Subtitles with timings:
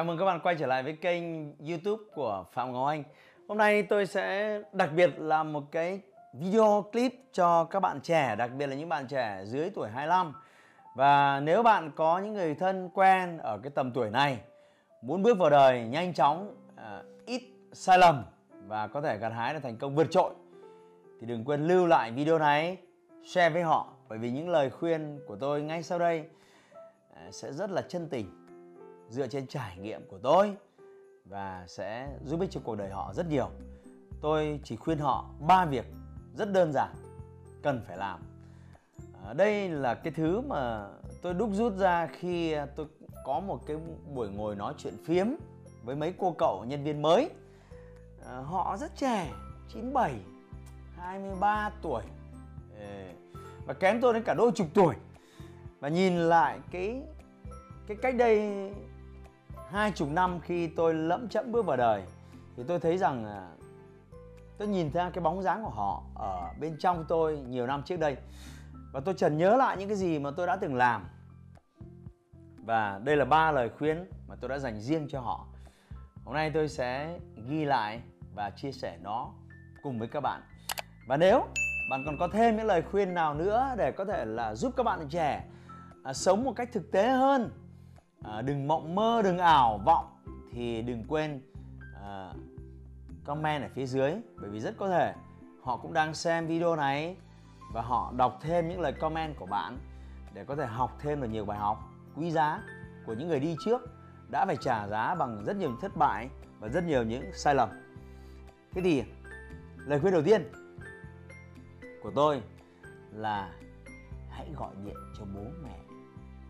[0.00, 1.22] Chào mừng các bạn quay trở lại với kênh
[1.68, 3.04] YouTube của Phạm Ngọc Anh.
[3.48, 6.00] Hôm nay tôi sẽ đặc biệt làm một cái
[6.32, 10.32] video clip cho các bạn trẻ, đặc biệt là những bạn trẻ dưới tuổi 25.
[10.94, 14.38] Và nếu bạn có những người thân quen ở cái tầm tuổi này
[15.02, 18.24] muốn bước vào đời nhanh chóng, à, ít sai lầm
[18.66, 20.34] và có thể gặt hái được thành công vượt trội
[21.20, 22.76] thì đừng quên lưu lại video này,
[23.24, 26.24] share với họ bởi vì những lời khuyên của tôi ngay sau đây
[27.14, 28.39] à, sẽ rất là chân tình
[29.10, 30.56] dựa trên trải nghiệm của tôi
[31.24, 33.50] và sẽ giúp ích cho cuộc đời họ rất nhiều.
[34.20, 35.86] Tôi chỉ khuyên họ ba việc
[36.34, 36.94] rất đơn giản
[37.62, 38.20] cần phải làm.
[39.24, 40.88] À, đây là cái thứ mà
[41.22, 42.86] tôi đúc rút ra khi tôi
[43.24, 43.76] có một cái
[44.14, 45.26] buổi ngồi nói chuyện phiếm
[45.84, 47.30] với mấy cô cậu nhân viên mới.
[48.26, 49.32] À, họ rất trẻ,
[49.72, 50.14] 97,
[50.96, 52.02] 23 tuổi
[53.66, 54.94] và kém tôi đến cả đôi chục tuổi.
[55.80, 57.02] Và nhìn lại cái
[57.86, 58.70] cái cách đây
[59.70, 62.02] hai chục năm khi tôi lẫm chẫm bước vào đời
[62.56, 63.48] thì tôi thấy rằng à,
[64.58, 67.96] tôi nhìn ra cái bóng dáng của họ ở bên trong tôi nhiều năm trước
[67.96, 68.16] đây.
[68.92, 71.08] Và tôi chợt nhớ lại những cái gì mà tôi đã từng làm.
[72.56, 75.46] Và đây là ba lời khuyên mà tôi đã dành riêng cho họ.
[76.24, 78.00] Hôm nay tôi sẽ ghi lại
[78.34, 79.32] và chia sẻ nó
[79.82, 80.42] cùng với các bạn.
[81.08, 81.46] Và nếu
[81.90, 84.82] bạn còn có thêm những lời khuyên nào nữa để có thể là giúp các
[84.82, 85.44] bạn trẻ
[86.04, 87.50] à, sống một cách thực tế hơn
[88.24, 90.06] à, đừng mộng mơ đừng ảo vọng
[90.52, 91.40] thì đừng quên
[92.04, 92.34] à,
[93.24, 95.14] comment ở phía dưới bởi vì rất có thể
[95.62, 97.16] họ cũng đang xem video này
[97.72, 99.78] và họ đọc thêm những lời comment của bạn
[100.34, 101.78] để có thể học thêm được nhiều bài học
[102.16, 102.62] quý giá
[103.06, 103.80] của những người đi trước
[104.30, 106.28] đã phải trả giá bằng rất nhiều thất bại
[106.60, 107.68] và rất nhiều những sai lầm.
[108.72, 109.02] Thế thì
[109.76, 110.52] lời khuyên đầu tiên
[112.02, 112.42] của tôi
[113.12, 113.52] là
[114.30, 115.78] hãy gọi điện cho bố mẹ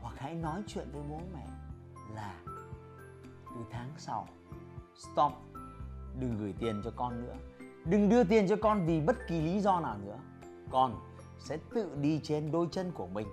[0.00, 1.46] hoặc hãy nói chuyện với bố mẹ
[2.14, 2.34] là
[3.54, 4.28] từ tháng sau,
[4.94, 5.32] stop,
[6.20, 7.34] đừng gửi tiền cho con nữa.
[7.84, 10.18] Đừng đưa tiền cho con vì bất kỳ lý do nào nữa.
[10.70, 11.00] Con
[11.38, 13.26] sẽ tự đi trên đôi chân của mình.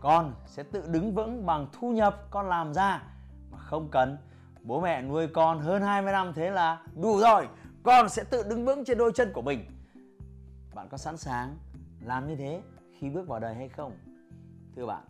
[0.00, 3.02] Con sẽ tự đứng vững bằng thu nhập con làm ra.
[3.50, 4.16] Mà không cần,
[4.62, 7.48] bố mẹ nuôi con hơn 20 năm thế là đủ rồi.
[7.82, 9.64] Con sẽ tự đứng vững trên đôi chân của mình.
[10.74, 11.56] Bạn có sẵn sàng
[12.00, 12.62] làm như thế
[12.98, 13.92] khi bước vào đời hay không?
[14.76, 15.02] Thưa bạn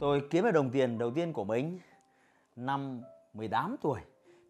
[0.00, 1.78] Tôi kiếm được đồng tiền đầu tiên của mình
[2.56, 3.02] năm
[3.34, 4.00] 18 tuổi.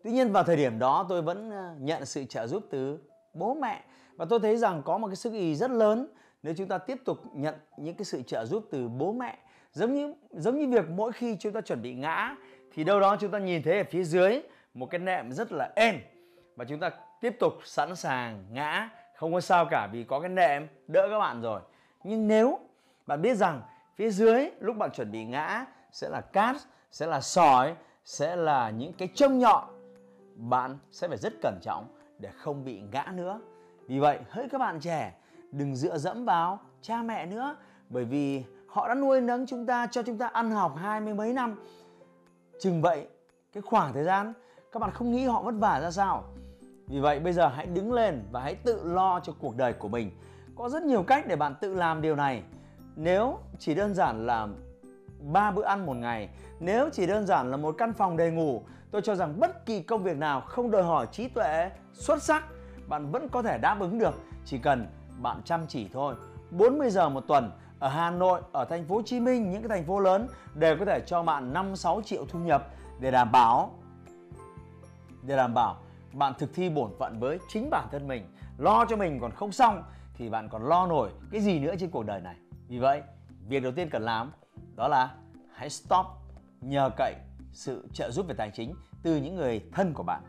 [0.05, 2.99] Tuy nhiên vào thời điểm đó tôi vẫn ờ, nhận sự trợ giúp từ
[3.35, 3.85] bố mẹ.
[4.17, 6.07] Và tôi thấy rằng có một cái sức ý rất lớn
[6.43, 9.39] nếu chúng ta tiếp tục nhận những cái sự trợ giúp từ bố mẹ.
[9.73, 12.37] Giống như giống như việc mỗi khi chúng ta chuẩn bị ngã,
[12.73, 14.43] thì đâu đó chúng ta nhìn thấy ở phía dưới
[14.75, 15.95] một cái nệm rất là êm.
[16.57, 16.91] Và chúng ta
[17.21, 21.19] tiếp tục sẵn sàng ngã, không có sao cả vì có cái nệm, đỡ các
[21.19, 21.61] bạn rồi.
[22.05, 22.59] Nhưng nếu
[23.07, 23.63] bạn biết rằng
[24.01, 26.57] phía dưới, lúc bạn chuẩn bị ngã, sẽ là cát,
[26.91, 27.75] sẽ là sỏi,
[28.05, 29.65] sẽ là những cái châm nhọn
[30.37, 31.85] bạn sẽ phải rất cẩn trọng
[32.19, 33.41] để không bị ngã nữa.
[33.87, 35.15] Vì vậy, hỡi các bạn trẻ,
[35.53, 37.57] đừng dựa dẫm vào cha mẹ nữa,
[37.89, 41.15] bởi vì họ đã nuôi nấng chúng ta cho chúng ta ăn học hai mươi
[41.15, 41.61] mấy năm.
[42.61, 43.09] Chừng vậy,
[43.53, 44.33] cái khoảng thời gian,
[44.73, 46.25] các bạn không nghĩ họ vất vả ra sao.
[46.87, 49.89] Vì vậy, bây giờ hãy đứng lên và hãy tự lo cho cuộc đời của
[49.89, 50.11] mình.
[50.57, 52.43] Có rất nhiều cách để bạn tự làm điều này
[52.97, 54.49] nếu chỉ đơn giản là
[55.21, 56.29] ba bữa ăn một ngày
[56.61, 59.83] nếu chỉ đơn giản là một căn phòng đầy ngủ tôi cho rằng bất kỳ
[59.83, 62.45] công việc nào không đòi hỏi trí tuệ xuất sắc
[62.91, 64.15] bạn vẫn có thể đáp ứng được.
[64.45, 64.87] Chỉ cần
[65.19, 66.15] bạn chăm chỉ thôi.
[66.51, 69.69] 40 giờ một tuần ở Hà Nội, ở thành phố Hồ Chí Minh, những cái
[69.69, 72.69] thành phố lớn đều có thể cho bạn 5 6 triệu thu nhập
[73.01, 73.71] để đảm bảo
[75.23, 75.77] để đảm bảo
[76.13, 78.27] bạn thực thi bổn phận với chính bản thân mình,
[78.59, 79.83] lo cho mình còn không xong
[80.15, 82.37] thì bạn còn lo nổi cái gì nữa trên cuộc đời này.
[82.71, 83.03] Vì vậy,
[83.49, 84.33] việc đầu tiên cần làm
[84.77, 85.15] đó là
[85.55, 86.07] hãy stop
[86.61, 87.15] nhờ cậy
[87.53, 90.23] sự trợ giúp về tài chính từ những người thân của bạn.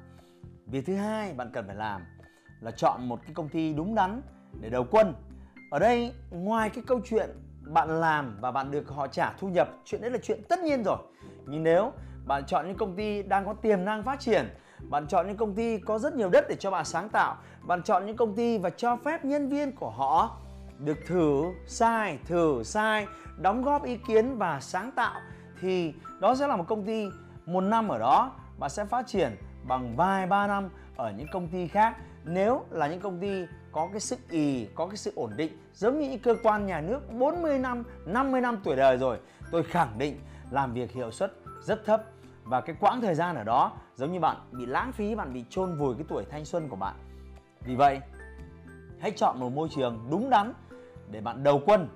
[0.65, 2.01] Việc thứ hai bạn cần phải làm
[2.61, 4.21] là chọn một cái công ty đúng đắn
[4.61, 5.13] để đầu quân.
[5.71, 7.29] Ở đây ngoài cái câu chuyện
[7.61, 10.83] bạn làm và bạn được họ trả thu nhập, chuyện đấy là chuyện tất nhiên
[10.83, 10.97] rồi.
[11.45, 11.91] Nhưng nếu
[12.25, 14.49] bạn chọn những công ty đang có tiềm năng phát triển,
[14.89, 17.83] bạn chọn những công ty có rất nhiều đất để cho bạn sáng tạo, bạn
[17.83, 20.38] chọn những công ty và cho phép nhân viên của họ
[20.83, 23.07] được thử sai thử sai
[23.38, 25.22] đóng góp ý kiến và sáng tạo
[25.62, 27.10] thì đó sẽ là một công ty
[27.45, 31.48] một năm ở đó bạn sẽ phát triển bằng vài ba năm ở những công
[31.48, 35.31] ty khác nếu là những công ty có cái sức ì, có cái sự ổn
[35.36, 39.18] định giống như những cơ quan nhà nước 40 năm, 50 năm tuổi đời rồi
[39.51, 40.19] tôi khẳng định
[40.51, 42.04] làm việc hiệu suất rất thấp
[42.44, 45.45] và cái quãng thời gian ở đó giống như bạn bị lãng phí, bạn bị
[45.50, 46.95] chôn vùi cái tuổi thanh xuân của bạn.
[47.66, 48.00] Vì vậy,
[49.00, 50.54] hãy chọn một môi trường đúng đắn
[51.12, 51.88] để bạn đầu quân.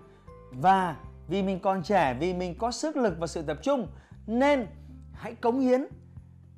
[0.52, 0.96] Và
[1.28, 3.88] vì mình còn trẻ, vì mình có sức lực và sự tập trung
[4.28, 4.68] nên
[5.14, 5.86] hãy cống hiến.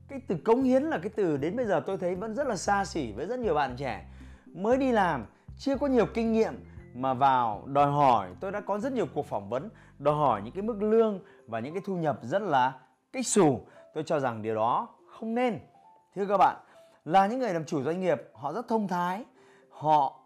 [0.08, 2.56] Cái từ cống hiến là cái từ đến bây giờ tôi thấy vẫn rất là
[2.56, 4.06] xa xỉ với rất nhiều bạn trẻ.
[4.46, 5.26] Mới đi làm
[5.58, 6.54] chưa có nhiều kinh nghiệm
[6.94, 9.70] mà vào đòi hỏi tôi đã có rất nhiều cuộc phỏng vấn
[10.00, 12.74] đòi hỏi những cái mức lương và những cái thu nhập rất là
[13.14, 13.62] kích xù.
[13.94, 15.60] Tôi cho rằng điều đó không nên.
[16.16, 16.58] Thưa các bạn
[17.06, 19.26] là những người làm chủ doanh nghiệp họ rất thông thái
[19.70, 20.20] họ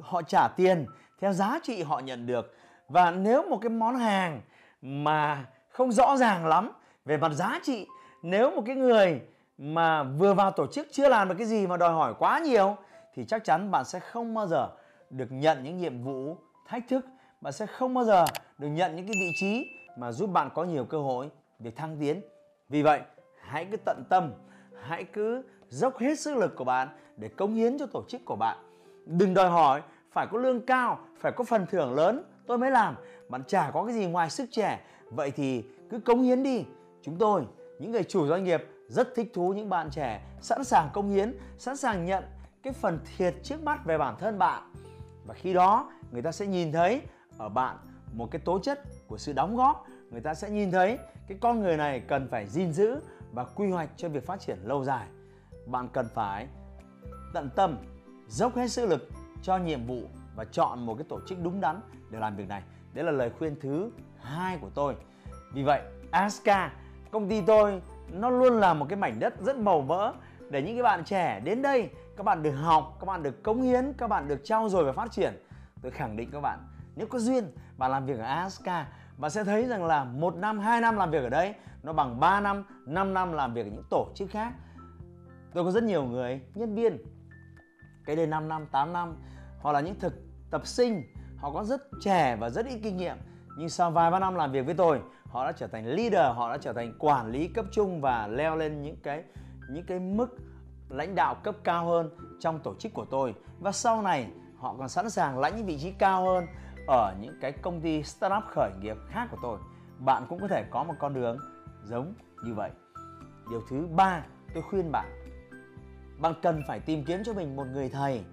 [0.00, 0.86] họ trả tiền
[1.20, 2.54] theo giá trị họ nhận được.
[2.88, 4.40] Và nếu một cái món hàng
[4.82, 6.70] mà không rõ ràng lắm
[7.04, 7.86] về mặt giá trị,
[8.22, 9.20] nếu một cái người
[9.58, 12.76] mà vừa vào tổ chức chưa làm được cái gì mà đòi hỏi quá nhiều,
[13.14, 14.68] thì chắc chắn bạn sẽ không bao giờ
[15.10, 16.36] được nhận những nhiệm vụ
[16.66, 17.06] thách thức.
[17.40, 18.24] Bạn sẽ không bao giờ
[18.58, 21.96] được nhận những cái vị trí mà giúp bạn có nhiều cơ hội để thăng
[22.00, 22.20] tiến.
[22.68, 23.00] Vì vậy,
[23.40, 24.32] hãy cứ tận tâm,
[24.82, 28.36] hãy cứ dốc hết sức lực của bạn để cống hiến cho tổ chức của
[28.36, 28.56] bạn.
[29.06, 29.82] Đừng đòi hỏi
[30.12, 32.96] phải có lương cao, phải có phần thưởng lớn, tôi mới làm.
[33.28, 34.80] Bạn chả có cái gì ngoài sức trẻ.
[35.10, 36.64] Vậy thì cứ cống hiến đi.
[37.02, 37.46] Chúng tôi,
[37.78, 41.38] những người chủ doanh nghiệp, rất thích thú những bạn trẻ sẵn sàng công hiến,
[41.58, 42.24] sẵn sàng nhận
[42.62, 44.72] cái phần thiệt trước mắt về bản thân bạn.
[45.26, 47.02] Và khi đó, người ta sẽ nhìn thấy
[47.38, 47.76] ở bạn
[48.12, 49.86] một cái tố chất của sự đóng góp.
[50.10, 53.00] Người ta sẽ nhìn thấy cái con người này cần phải gìn giữ
[53.32, 55.06] và quy hoạch cho việc phát triển lâu dài.
[55.66, 56.46] Bạn cần phải
[57.34, 57.78] tận tâm,
[58.28, 59.08] dốc hết sức lực
[59.42, 60.00] cho nhiệm vụ
[60.36, 61.80] và chọn một cái tổ chức đúng đắn
[62.10, 62.62] để làm việc này.
[62.94, 63.90] Đấy là lời khuyên thứ
[64.22, 64.94] hai của tôi.
[65.52, 66.72] Vì vậy Aska
[67.10, 67.82] công ty tôi,
[68.12, 70.12] nó luôn là một cái mảnh đất rất màu mỡ
[70.50, 73.62] để những cái bạn trẻ đến đây, các bạn được học, các bạn được cống
[73.62, 75.44] hiến, các bạn được trao dồi và phát triển.
[75.82, 76.58] Tôi khẳng định các bạn,
[76.96, 77.44] nếu có duyên
[77.76, 78.86] bạn làm việc ở Aska
[79.18, 82.20] bạn sẽ thấy rằng là một năm, hai năm làm việc ở đây, nó bằng
[82.20, 84.52] 3 năm 5 năm làm việc ở những tổ chức khác.
[85.54, 86.98] Tôi có rất nhiều người, nhân viên
[88.08, 89.16] cái đây 5 năm 8 năm,
[89.60, 90.14] hoặc là những thực
[90.50, 91.02] tập sinh,
[91.36, 93.16] họ có rất trẻ và rất ít kinh nghiệm.
[93.58, 96.50] Nhưng sau vài, ba năm làm việc với tôi, họ đã trở thành leader, họ
[96.50, 99.22] đã trở thành quản lý cấp trung và leo lên những cái
[99.70, 100.36] những cái mức
[100.88, 102.10] lãnh đạo cấp cao hơn
[102.40, 103.34] trong tổ chức của tôi.
[103.60, 106.46] Và sau này, họ còn sẵn sàng lãnh những vị trí cao hơn
[106.86, 109.58] ở những cái công ty startup khởi nghiệp khác của tôi.
[109.98, 111.38] Bạn cũng có thể có một con đường
[111.84, 112.14] giống
[112.44, 112.70] như vậy.
[113.50, 115.17] Điều thứ ba, tôi khuyên bạn
[116.18, 118.24] bạn cần phải tìm kiếm cho mình một người thầy.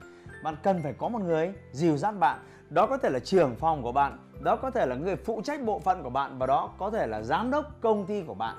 [0.43, 2.39] Bạn cần phải có một người dìu dắt bạn.
[2.69, 5.63] Đó có thể là trưởng phòng của bạn, đó có thể là người phụ trách
[5.65, 8.55] bộ phận của bạn và đó có thể là giám đốc công ty của bạn.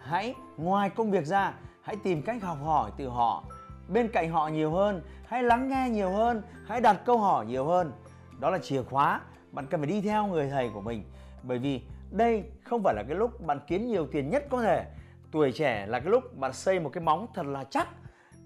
[0.00, 3.44] Hãy, ngoài công việc ra, hãy tìm cách học hỏi từ họ.
[3.88, 7.64] Bên cạnh họ nhiều hơn, hãy lắng nghe nhiều hơn, hãy đặt câu hỏi nhiều
[7.64, 7.92] hơn.
[8.40, 9.20] Đó là chìa khóa,
[9.52, 11.04] bạn cần phải đi theo người thầy của mình.
[11.42, 14.86] Bởi vì đây không phải là cái lúc bạn kiếm nhiều tiền nhất có thể.
[15.32, 17.88] Tuổi trẻ là cái lúc bạn xây một cái móng thật là chắc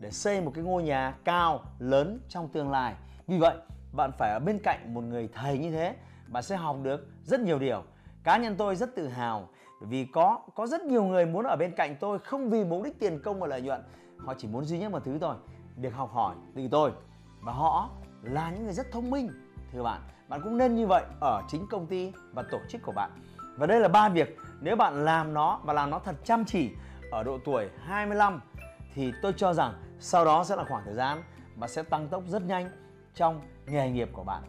[0.00, 2.94] để xây một cái ngôi nhà cao, lớn trong tương lai.
[3.26, 3.56] Vì vậy,
[3.92, 5.96] bạn phải ở bên cạnh một người thầy như thế,
[6.26, 7.82] bạn sẽ học được rất nhiều điều.
[8.24, 9.48] Cá nhân tôi rất tự hào
[9.80, 12.98] vì có có rất nhiều người muốn ở bên cạnh tôi không vì mục đích
[13.00, 13.82] tiền công và lợi nhuận.
[14.18, 15.34] Họ chỉ muốn duy nhất một thứ thôi,
[15.76, 16.92] được học hỏi từ tôi.
[17.40, 17.90] Và họ
[18.22, 19.30] là những người rất thông minh,
[19.72, 20.00] thưa bạn.
[20.28, 23.10] Bạn cũng nên như vậy ở chính công ty và tổ chức của bạn.
[23.56, 24.36] Và đây là ba việc.
[24.60, 26.70] Nếu bạn làm nó và làm nó thật chăm chỉ
[27.10, 28.40] ở độ tuổi 25
[28.94, 31.22] thì tôi cho rằng sau đó sẽ là khoảng thời gian
[31.56, 32.70] mà sẽ tăng tốc rất nhanh
[33.14, 34.42] trong nghề nghiệp của bạn.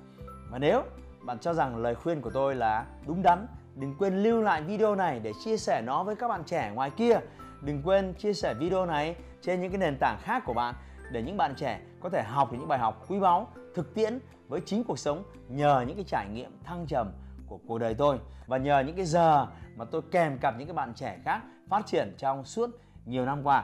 [0.51, 0.83] Và nếu
[1.21, 4.95] bạn cho rằng lời khuyên của tôi là đúng đắn, đừng quên lưu lại video
[4.95, 7.19] này để chia sẻ nó với các bạn trẻ ngoài kia.
[7.61, 10.75] Đừng quên chia sẻ video này trên những cái nền tảng khác của bạn
[11.11, 14.19] để những bạn trẻ có thể học được những bài học quý báu, thực tiễn
[14.47, 17.11] với chính cuộc sống nhờ những cái trải nghiệm thăng trầm
[17.47, 18.19] của cuộc đời tôi.
[18.47, 21.85] Và nhờ những cái giờ mà tôi kèm cặp những cái bạn trẻ khác phát
[21.85, 22.69] triển trong suốt
[23.05, 23.63] nhiều năm qua